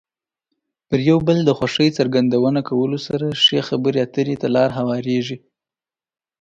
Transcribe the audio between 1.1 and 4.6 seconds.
بل د خوښۍ څرګندونه کولو سره ښې خبرې اترې ته